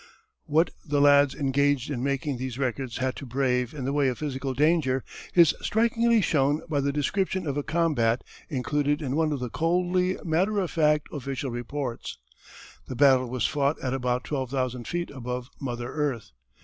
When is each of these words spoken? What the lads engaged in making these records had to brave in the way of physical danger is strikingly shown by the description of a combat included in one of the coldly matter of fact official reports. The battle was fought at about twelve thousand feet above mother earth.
What 0.47 0.71
the 0.83 0.99
lads 0.99 1.35
engaged 1.35 1.91
in 1.91 2.01
making 2.01 2.37
these 2.39 2.57
records 2.57 2.97
had 2.97 3.15
to 3.17 3.25
brave 3.27 3.71
in 3.71 3.85
the 3.85 3.93
way 3.93 4.07
of 4.07 4.17
physical 4.17 4.55
danger 4.55 5.03
is 5.35 5.53
strikingly 5.61 6.21
shown 6.21 6.63
by 6.67 6.81
the 6.81 6.91
description 6.91 7.45
of 7.45 7.55
a 7.55 7.61
combat 7.61 8.23
included 8.49 9.03
in 9.03 9.15
one 9.15 9.31
of 9.31 9.39
the 9.39 9.51
coldly 9.51 10.17
matter 10.23 10.57
of 10.59 10.71
fact 10.71 11.07
official 11.11 11.51
reports. 11.51 12.17
The 12.87 12.95
battle 12.95 13.29
was 13.29 13.45
fought 13.45 13.79
at 13.83 13.93
about 13.93 14.23
twelve 14.23 14.49
thousand 14.49 14.87
feet 14.87 15.11
above 15.11 15.51
mother 15.59 15.93
earth. 15.93 16.31